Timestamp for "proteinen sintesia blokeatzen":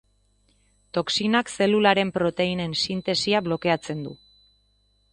2.17-4.05